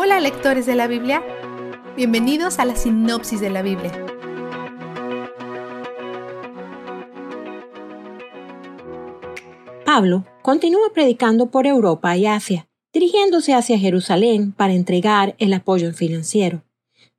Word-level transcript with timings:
Hola 0.00 0.20
lectores 0.20 0.64
de 0.64 0.76
la 0.76 0.86
Biblia, 0.86 1.24
bienvenidos 1.96 2.60
a 2.60 2.64
la 2.64 2.76
sinopsis 2.76 3.40
de 3.40 3.50
la 3.50 3.62
Biblia. 3.62 3.90
Pablo 9.84 10.24
continúa 10.40 10.92
predicando 10.94 11.50
por 11.50 11.66
Europa 11.66 12.16
y 12.16 12.26
Asia, 12.26 12.68
dirigiéndose 12.92 13.54
hacia 13.54 13.76
Jerusalén 13.76 14.52
para 14.52 14.72
entregar 14.72 15.34
el 15.38 15.52
apoyo 15.52 15.92
financiero. 15.92 16.62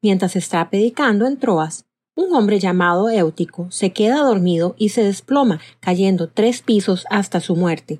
Mientras 0.01 0.37
está 0.37 0.69
predicando 0.69 1.27
en 1.27 1.37
Troas, 1.37 1.85
un 2.15 2.33
hombre 2.33 2.59
llamado 2.59 3.09
Éutico 3.09 3.69
se 3.71 3.91
queda 3.91 4.23
dormido 4.23 4.75
y 4.77 4.89
se 4.89 5.03
desploma, 5.03 5.59
cayendo 5.81 6.29
tres 6.29 6.61
pisos 6.61 7.05
hasta 7.09 7.41
su 7.41 7.57
muerte. 7.57 7.99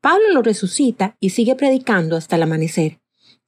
Pablo 0.00 0.28
lo 0.32 0.42
resucita 0.42 1.16
y 1.18 1.30
sigue 1.30 1.56
predicando 1.56 2.16
hasta 2.16 2.36
el 2.36 2.44
amanecer. 2.44 2.99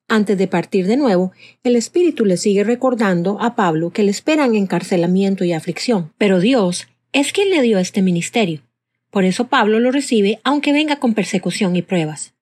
Antes 0.09 0.37
de 0.37 0.47
partir 0.47 0.87
de 0.87 0.97
nuevo, 0.97 1.33
el 1.65 1.77
Espíritu 1.77 2.25
le 2.25 2.37
sigue 2.37 2.65
recordando 2.65 3.41
a 3.41 3.55
Pablo 3.55 3.91
que 3.91 4.03
le 4.03 4.11
esperan 4.11 4.55
encarcelamiento 4.55 5.45
y 5.45 5.53
aflicción. 5.53 6.13
Pero 6.19 6.41
Dios 6.41 6.89
es 7.13 7.33
quien 7.33 7.51
le 7.51 7.63
dio 7.63 7.79
este 7.79 8.03
ministerio. 8.03 8.63
Por 9.11 9.25
eso 9.25 9.49
Pablo 9.49 9.81
lo 9.81 9.91
recibe 9.91 10.41
aunque 10.45 10.73
venga 10.73 10.97
con 10.97 11.15
persecución 11.15 11.77
y 11.77 11.83
pruebas. 11.83 12.35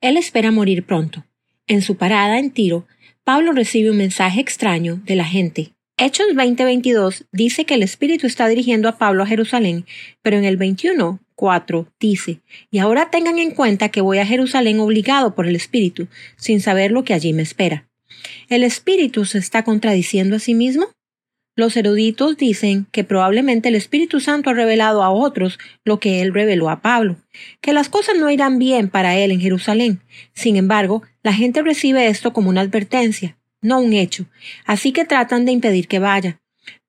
Él 0.00 0.16
espera 0.16 0.50
morir 0.50 0.84
pronto. 0.84 1.24
En 1.66 1.82
su 1.82 1.96
parada 1.96 2.38
en 2.38 2.50
Tiro, 2.50 2.86
Pablo 3.24 3.52
recibe 3.52 3.90
un 3.90 3.98
mensaje 3.98 4.40
extraño 4.40 5.00
de 5.04 5.16
la 5.16 5.24
gente. 5.24 5.72
Hechos 6.00 6.28
20:22 6.32 7.26
dice 7.32 7.64
que 7.64 7.74
el 7.74 7.82
Espíritu 7.82 8.28
está 8.28 8.46
dirigiendo 8.46 8.88
a 8.88 8.98
Pablo 8.98 9.24
a 9.24 9.26
Jerusalén, 9.26 9.84
pero 10.22 10.36
en 10.36 10.44
el 10.44 10.56
21 10.56 11.18
4 11.34 11.88
dice, 11.98 12.40
y 12.70 12.78
ahora 12.78 13.10
tengan 13.10 13.40
en 13.40 13.50
cuenta 13.50 13.88
que 13.88 14.00
voy 14.00 14.18
a 14.18 14.26
Jerusalén 14.26 14.78
obligado 14.78 15.34
por 15.34 15.46
el 15.46 15.56
Espíritu, 15.56 16.06
sin 16.36 16.60
saber 16.60 16.92
lo 16.92 17.04
que 17.04 17.14
allí 17.14 17.32
me 17.32 17.42
espera. 17.42 17.88
¿El 18.48 18.62
Espíritu 18.62 19.24
se 19.24 19.38
está 19.38 19.64
contradiciendo 19.64 20.36
a 20.36 20.38
sí 20.40 20.54
mismo? 20.54 20.86
Los 21.56 21.76
eruditos 21.76 22.36
dicen 22.36 22.86
que 22.92 23.02
probablemente 23.02 23.68
el 23.68 23.74
Espíritu 23.74 24.20
Santo 24.20 24.50
ha 24.50 24.54
revelado 24.54 25.02
a 25.02 25.10
otros 25.10 25.58
lo 25.84 25.98
que 25.98 26.22
él 26.22 26.32
reveló 26.32 26.70
a 26.70 26.80
Pablo, 26.80 27.16
que 27.60 27.72
las 27.72 27.88
cosas 27.88 28.16
no 28.16 28.30
irán 28.30 28.60
bien 28.60 28.88
para 28.88 29.16
él 29.16 29.32
en 29.32 29.40
Jerusalén. 29.40 30.00
Sin 30.34 30.54
embargo, 30.54 31.02
la 31.24 31.32
gente 31.32 31.62
recibe 31.62 32.06
esto 32.06 32.32
como 32.32 32.50
una 32.50 32.60
advertencia, 32.60 33.37
no 33.60 33.80
un 33.80 33.92
hecho, 33.92 34.26
así 34.64 34.92
que 34.92 35.04
tratan 35.04 35.44
de 35.44 35.52
impedir 35.52 35.88
que 35.88 35.98
vaya. 35.98 36.40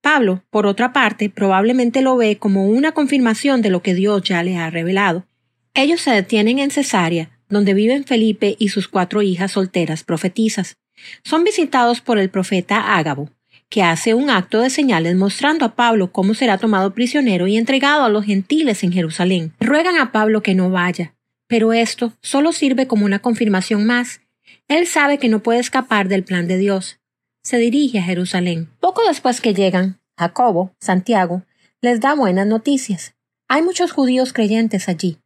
Pablo, 0.02 0.44
por 0.50 0.66
otra 0.66 0.94
parte, 0.94 1.30
probablemente 1.30 2.02
lo 2.02 2.16
ve 2.16 2.38
como 2.38 2.66
una 2.66 2.94
confirmación 2.94 3.62
de 3.62 3.70
lo 3.70 3.82
que 3.82 3.94
Dios 3.94 4.24
ya 4.24 4.44
le 4.44 4.58
ha 4.58 4.70
revelado. 4.70 5.26
Ellos 5.74 6.02
se 6.02 6.12
detienen 6.12 6.60
en 6.60 6.72
Cesarea, 6.72 7.40
donde 7.50 7.74
viven 7.74 8.06
Felipe 8.06 8.56
y 8.60 8.70
sus 8.70 8.88
cuatro 8.88 9.22
hijas 9.22 9.52
solteras 9.52 10.04
profetizas. 10.04 10.78
Son 11.24 11.44
visitados 11.44 12.02
por 12.02 12.18
el 12.18 12.30
profeta 12.30 12.98
Ágabo, 12.98 13.30
que 13.70 13.84
hace 13.84 14.14
un 14.14 14.30
acto 14.30 14.62
de 14.62 14.70
señales 14.70 15.16
mostrando 15.16 15.66
a 15.66 15.76
Pablo 15.76 16.12
cómo 16.12 16.34
será 16.34 16.58
tomado 16.58 16.94
prisionero 16.94 17.48
y 17.48 17.58
entregado 17.58 18.04
a 18.04 18.10
los 18.10 18.26
gentiles 18.26 18.84
en 18.84 18.92
Jerusalén. 18.92 19.54
Ruegan 19.60 19.98
a 19.98 20.12
Pablo 20.12 20.42
que 20.42 20.56
no 20.56 20.70
vaya, 20.70 21.14
pero 21.48 21.74
esto 21.74 22.14
solo 22.22 22.52
sirve 22.52 22.88
como 22.88 23.06
una 23.06 23.20
confirmación 23.20 23.86
más. 23.86 24.22
Él 24.70 24.88
sabe 24.88 25.18
que 25.18 25.28
no 25.28 25.44
puede 25.44 25.60
escapar 25.60 26.08
del 26.08 26.24
plan 26.24 26.48
de 26.48 26.58
Dios 26.58 27.00
se 27.44 27.58
dirige 27.58 27.98
a 27.98 28.04
Jerusalén. 28.04 28.70
Poco 28.80 29.02
después 29.08 29.42
que 29.42 29.56
llegan, 29.56 30.00
Jacobo, 30.18 30.76
Santiago, 30.80 31.44
les 31.82 32.00
da 32.00 32.14
buenas 32.14 32.46
noticias. 32.46 33.16
Hay 33.48 33.64
muchos 33.64 33.92
judíos 33.92 34.34
creyentes 34.34 34.88
allí. 34.88 35.18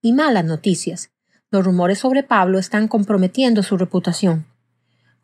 Y 0.00 0.14
malas 0.14 0.46
noticias. 0.46 1.10
Los 1.50 1.64
rumores 1.64 1.98
sobre 1.98 2.22
Pablo 2.22 2.58
están 2.58 2.88
comprometiendo 2.88 3.62
su 3.62 3.76
reputación. 3.76 4.46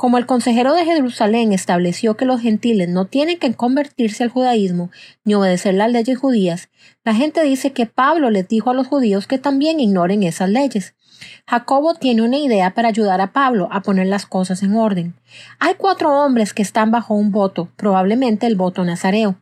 Como 0.03 0.19
el 0.19 0.27
consejero 0.27 0.75
de 0.75 0.84
Jerusalén 0.84 1.53
estableció 1.53 2.17
que 2.17 2.25
los 2.25 2.41
gentiles 2.41 2.89
no 2.89 3.05
tienen 3.05 3.39
que 3.39 3.55
convertirse 3.55 4.25
al 4.25 4.31
judaísmo 4.31 4.91
ni 5.22 5.34
obedecer 5.34 5.75
las 5.75 5.92
leyes 5.92 6.19
judías, 6.19 6.71
la 7.04 7.15
gente 7.15 7.41
dice 7.44 7.72
que 7.72 7.87
Pablo 7.87 8.28
les 8.28 8.49
dijo 8.49 8.71
a 8.71 8.75
los 8.75 8.88
judíos 8.88 9.28
que 9.28 9.38
también 9.38 9.78
ignoren 9.78 10.25
esas 10.25 10.50
leyes. 10.50 10.97
Jacobo 11.49 11.94
tiene 11.94 12.22
una 12.22 12.38
idea 12.38 12.75
para 12.75 12.88
ayudar 12.88 13.21
a 13.21 13.32
Pablo 13.32 13.69
a 13.71 13.82
poner 13.82 14.09
las 14.09 14.26
cosas 14.26 14.65
en 14.65 14.75
orden. 14.75 15.15
Hay 15.60 15.75
cuatro 15.78 16.10
hombres 16.10 16.53
que 16.53 16.62
están 16.62 16.91
bajo 16.91 17.15
un 17.15 17.31
voto, 17.31 17.69
probablemente 17.76 18.49
el 18.49 18.56
voto 18.56 18.84
nazareo. 18.84 19.37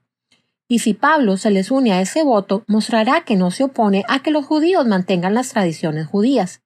Y 0.68 0.80
si 0.80 0.92
Pablo 0.92 1.38
se 1.38 1.50
les 1.50 1.70
une 1.70 1.94
a 1.94 2.02
ese 2.02 2.22
voto, 2.22 2.64
mostrará 2.66 3.22
que 3.22 3.36
no 3.36 3.50
se 3.50 3.64
opone 3.64 4.04
a 4.08 4.22
que 4.22 4.30
los 4.30 4.44
judíos 4.44 4.86
mantengan 4.86 5.32
las 5.32 5.48
tradiciones 5.48 6.06
judías. 6.06 6.60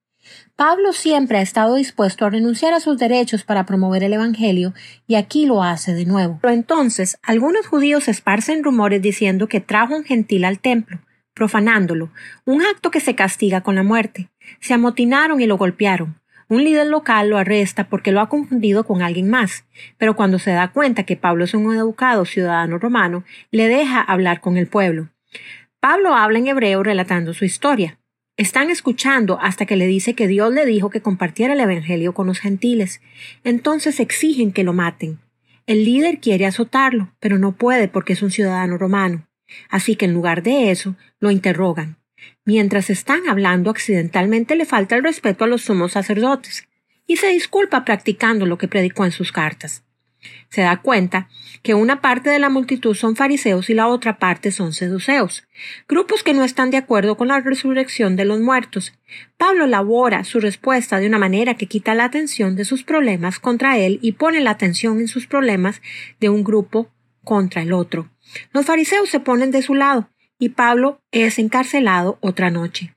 Pablo 0.57 0.93
siempre 0.93 1.39
ha 1.39 1.43
estado 1.43 1.75
dispuesto 1.75 2.25
a 2.25 2.31
renunciar 2.31 2.73
a 2.75 2.81
sus 2.81 2.99
derechos 2.99 3.45
para 3.45 3.67
promover 3.67 4.03
el 4.03 4.13
Evangelio, 4.13 4.75
y 5.07 5.17
aquí 5.17 5.47
lo 5.47 5.63
hace 5.63 5.95
de 5.95 6.05
nuevo. 6.05 6.39
Pero 6.43 6.55
entonces 6.55 7.19
algunos 7.23 7.67
judíos 7.67 8.09
esparcen 8.09 8.63
rumores 8.63 9.03
diciendo 9.03 9.49
que 9.49 9.61
trajo 9.61 9.97
un 9.97 10.05
gentil 10.05 10.45
al 10.45 10.61
templo, 10.61 11.01
profanándolo, 11.35 12.11
un 12.45 12.63
acto 12.63 12.91
que 12.91 13.01
se 13.01 13.15
castiga 13.15 13.63
con 13.63 13.75
la 13.75 13.83
muerte. 13.83 14.31
Se 14.61 14.75
amotinaron 14.75 15.41
y 15.41 15.47
lo 15.47 15.57
golpearon. 15.57 16.21
Un 16.49 16.63
líder 16.63 16.87
local 16.89 17.31
lo 17.31 17.39
arresta 17.39 17.89
porque 17.89 18.13
lo 18.13 18.21
ha 18.21 18.29
confundido 18.29 18.85
con 18.85 19.03
alguien 19.03 19.31
más, 19.31 19.65
pero 19.97 20.15
cuando 20.15 20.39
se 20.39 20.51
da 20.51 20.73
cuenta 20.73 21.05
que 21.05 21.17
Pablo 21.17 21.45
es 21.45 21.55
un 21.55 21.75
educado 21.75 22.25
ciudadano 22.27 22.79
romano, 22.79 23.25
le 23.51 23.67
deja 23.67 24.01
hablar 24.01 24.41
con 24.41 24.57
el 24.57 24.67
pueblo. 24.67 25.09
Pablo 25.81 26.15
habla 26.15 26.39
en 26.39 26.47
hebreo 26.47 26.83
relatando 26.83 27.35
su 27.35 27.45
historia. 27.45 27.99
Están 28.37 28.69
escuchando 28.71 29.39
hasta 29.41 29.65
que 29.65 29.77
le 29.77 29.87
dice 29.87 30.15
que 30.15 30.27
Dios 30.27 30.53
le 30.53 30.67
dijo 30.67 30.91
que 30.91 31.01
compartiera 31.01 31.53
el 31.53 31.61
Evangelio 31.61 32.15
con 32.15 32.27
los 32.27 32.41
gentiles. 32.41 33.01
Entonces 33.45 34.01
exigen 34.01 34.51
que 34.51 34.65
lo 34.65 34.73
maten. 34.73 35.21
El 35.67 35.85
líder 35.85 36.19
quiere 36.19 36.45
azotarlo, 36.45 37.15
pero 37.21 37.39
no 37.39 37.53
puede 37.53 37.87
porque 37.87 38.15
es 38.15 38.23
un 38.23 38.33
ciudadano 38.33 38.77
romano. 38.77 39.29
Así 39.71 39.95
que 39.95 40.07
en 40.07 40.15
lugar 40.15 40.43
de 40.43 40.73
eso, 40.73 40.97
lo 41.21 41.31
interrogan. 41.31 41.97
Mientras 42.45 42.91
están 42.91 43.29
hablando 43.29 43.71
accidentalmente 43.71 44.57
le 44.57 44.65
falta 44.65 44.97
el 44.97 45.05
respeto 45.05 45.45
a 45.45 45.47
los 45.47 45.63
sumos 45.63 45.93
sacerdotes, 45.93 46.67
y 47.07 47.17
se 47.17 47.29
disculpa 47.29 47.85
practicando 47.85 48.47
lo 48.47 48.59
que 48.59 48.67
predicó 48.67 49.05
en 49.05 49.13
sus 49.13 49.31
cartas. 49.31 49.85
Se 50.49 50.63
da 50.63 50.81
cuenta 50.81 51.29
que 51.63 51.75
una 51.75 52.01
parte 52.01 52.31
de 52.31 52.39
la 52.39 52.49
multitud 52.49 52.95
son 52.95 53.17
fariseos 53.17 53.71
y 53.71 53.75
la 53.75 53.89
otra 53.89 54.19
parte 54.19 54.53
son 54.53 54.73
seduceos, 54.73 55.47
grupos 55.89 56.23
que 56.23 56.35
no 56.35 56.45
están 56.45 56.71
de 56.71 56.77
acuerdo 56.77 57.17
con 57.17 57.29
la 57.29 57.41
resurrección 57.41 58.17
de 58.17 58.25
los 58.25 58.41
muertos. 58.41 58.93
Pablo 59.37 59.65
elabora 59.65 60.25
su 60.25 60.41
respuesta 60.41 60.99
de 60.99 61.07
una 61.07 61.19
manera 61.19 61.55
que 61.55 61.67
quita 61.67 61.95
la 61.95 62.05
atención 62.05 62.57
de 62.57 62.65
sus 62.65 62.85
problemas 62.85 63.39
contra 63.39 63.79
él 63.79 63.99
y 64.03 64.13
pone 64.13 64.41
la 64.41 64.51
atención 64.51 65.01
en 65.01 65.09
sus 65.09 65.27
problemas 65.27 65.81
de 66.21 66.29
un 66.29 66.45
grupo 66.45 66.91
contra 67.25 67.63
el 67.63 67.73
otro. 67.73 68.11
Los 68.53 68.67
fariseos 68.67 69.09
se 69.09 69.21
ponen 69.21 69.51
de 69.51 69.63
su 69.63 69.75
lado 69.75 70.11
y 70.39 70.51
Pablo 70.51 71.01
es 71.11 71.39
encarcelado 71.39 72.19
otra 72.21 72.51
noche. 72.51 72.95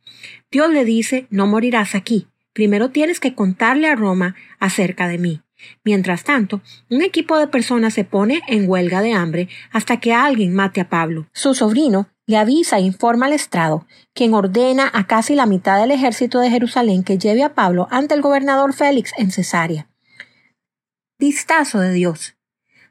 Dios 0.51 0.71
le 0.71 0.85
dice 0.85 1.27
no 1.29 1.47
morirás 1.47 1.95
aquí, 1.95 2.27
primero 2.53 2.89
tienes 2.89 3.19
que 3.19 3.35
contarle 3.35 3.87
a 3.87 3.95
Roma 3.95 4.35
acerca 4.59 5.07
de 5.07 5.17
mí. 5.17 5.41
Mientras 5.83 6.23
tanto, 6.23 6.61
un 6.89 7.01
equipo 7.01 7.37
de 7.37 7.47
personas 7.47 7.93
se 7.93 8.03
pone 8.03 8.41
en 8.47 8.69
huelga 8.69 9.01
de 9.01 9.13
hambre 9.13 9.49
hasta 9.71 9.99
que 9.99 10.13
alguien 10.13 10.53
mate 10.53 10.81
a 10.81 10.89
Pablo. 10.89 11.27
Su 11.33 11.53
sobrino 11.53 12.09
le 12.25 12.37
avisa 12.37 12.77
e 12.77 12.81
informa 12.81 13.27
al 13.27 13.33
estrado, 13.33 13.87
quien 14.13 14.33
ordena 14.33 14.89
a 14.93 15.07
casi 15.07 15.33
la 15.33 15.45
mitad 15.45 15.79
del 15.79 15.91
ejército 15.91 16.39
de 16.39 16.49
Jerusalén 16.49 17.03
que 17.03 17.17
lleve 17.17 17.43
a 17.43 17.53
Pablo 17.53 17.87
ante 17.89 18.13
el 18.13 18.21
gobernador 18.21 18.73
Félix 18.73 19.11
en 19.17 19.31
Cesarea. 19.31 19.87
Vistazo 21.19 21.79
de 21.79 21.93
Dios. 21.93 22.35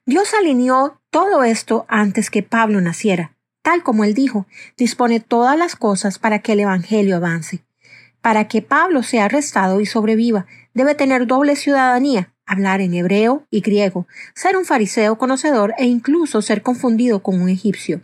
Dios 0.06 0.34
alineó 0.34 1.00
todo 1.10 1.44
esto 1.44 1.84
antes 1.88 2.31
que 2.31 2.43
Pablo 2.43 2.81
naciera. 2.81 3.37
Tal 3.62 3.83
como 3.83 4.04
él 4.04 4.15
dijo, 4.15 4.47
dispone 4.77 5.21
todas 5.21 5.59
las 5.59 5.77
cosas 5.77 6.19
para 6.19 6.38
que 6.38 6.53
el 6.53 6.60
Evangelio 6.60 7.16
avance. 7.16 7.65
Para 8.21 8.48
que 8.48 8.62
Pablo 8.62 9.03
sea 9.03 9.27
arrestado 9.27 9.81
y 9.81 9.87
sobreviva, 9.87 10.47
debe 10.72 10.94
tener 10.94 11.27
doble 11.27 11.56
ciudadanía, 11.56 12.33
hablar 12.47 12.81
en 12.81 12.95
hebreo 12.95 13.47
y 13.51 13.60
griego, 13.60 14.07
ser 14.34 14.57
un 14.57 14.65
fariseo 14.65 15.19
conocedor 15.19 15.75
e 15.78 15.87
incluso 15.87 16.43
ser 16.43 16.63
confundido 16.63 17.22
con 17.22 17.41
un 17.41 17.48
egipcio. 17.48 18.01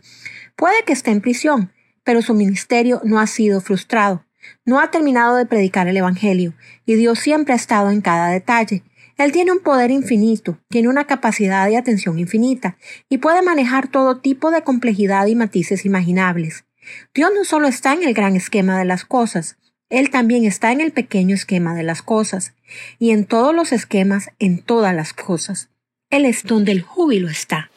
Puede 0.55 0.83
que 0.85 0.93
esté 0.93 1.11
en 1.11 1.21
prisión, 1.21 1.71
pero 2.03 2.21
su 2.21 2.33
ministerio 2.33 3.01
no 3.03 3.19
ha 3.19 3.27
sido 3.27 3.61
frustrado. 3.61 4.25
No 4.65 4.79
ha 4.79 4.91
terminado 4.91 5.37
de 5.37 5.45
predicar 5.45 5.87
el 5.87 5.97
Evangelio, 5.97 6.53
y 6.85 6.95
Dios 6.95 7.19
siempre 7.19 7.53
ha 7.53 7.57
estado 7.57 7.91
en 7.91 8.01
cada 8.01 8.27
detalle. 8.29 8.83
Él 9.17 9.31
tiene 9.31 9.51
un 9.51 9.59
poder 9.59 9.91
infinito, 9.91 10.57
tiene 10.69 10.89
una 10.89 11.05
capacidad 11.05 11.67
de 11.67 11.77
atención 11.77 12.19
infinita 12.19 12.77
y 13.09 13.19
puede 13.19 13.41
manejar 13.41 13.87
todo 13.87 14.19
tipo 14.19 14.51
de 14.51 14.63
complejidad 14.63 15.27
y 15.27 15.35
matices 15.35 15.85
imaginables. 15.85 16.65
Dios 17.13 17.31
no 17.35 17.45
solo 17.45 17.67
está 17.67 17.93
en 17.93 18.03
el 18.03 18.13
gran 18.13 18.35
esquema 18.35 18.77
de 18.77 18.85
las 18.85 19.05
cosas, 19.05 19.57
Él 19.93 20.09
también 20.09 20.43
está 20.43 20.71
en 20.71 20.81
el 20.81 20.91
pequeño 20.91 21.35
esquema 21.35 21.75
de 21.75 21.83
las 21.83 22.01
cosas, 22.01 22.55
y 22.97 23.11
en 23.11 23.25
todos 23.25 23.53
los 23.53 23.71
esquemas, 23.71 24.31
en 24.39 24.57
todas 24.57 24.95
las 24.95 25.13
cosas. 25.13 25.69
Él 26.09 26.25
es 26.25 26.41
donde 26.45 26.71
el 26.71 26.81
júbilo 26.81 27.29
está. 27.29 27.69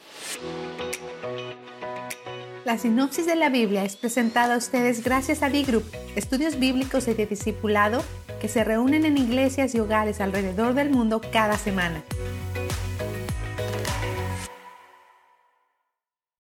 La 2.65 2.79
sinopsis 2.79 3.27
de 3.27 3.37
la 3.37 3.51
Biblia 3.51 3.85
es 3.85 3.97
presentada 3.97 4.55
a 4.55 4.57
ustedes 4.57 5.05
gracias 5.05 5.43
a 5.43 5.51
B-Group, 5.51 5.85
estudios 6.17 6.59
bíblicos 6.59 7.07
y 7.07 7.13
de 7.13 7.27
discipulado 7.27 8.03
que 8.41 8.49
se 8.49 8.65
reúnen 8.65 9.05
en 9.05 9.19
iglesias 9.19 9.75
y 9.75 9.81
hogares 9.81 10.23
alrededor 10.23 10.73
del 10.73 10.89
mundo 10.89 11.21
cada 11.21 11.59
semana 11.59 12.03